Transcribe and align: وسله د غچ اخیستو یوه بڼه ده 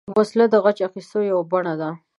وسله 0.17 0.45
د 0.49 0.55
غچ 0.63 0.77
اخیستو 0.87 1.19
یوه 1.29 1.43
بڼه 1.51 1.73
ده 1.81 1.89